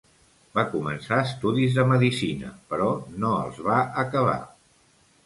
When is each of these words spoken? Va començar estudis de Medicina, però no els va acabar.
Va 0.59 0.61
començar 0.69 1.19
estudis 1.25 1.75
de 1.75 1.85
Medicina, 1.91 2.49
però 2.73 2.87
no 3.25 3.35
els 3.43 3.61
va 3.69 3.77
acabar. 4.05 4.39